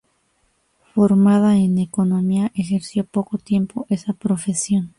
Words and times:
Formada 0.95 1.57
en 1.57 1.77
Economía, 1.77 2.51
ejerció 2.55 3.03
poco 3.05 3.37
tiempo 3.37 3.85
esa 3.87 4.13
profesión. 4.13 4.89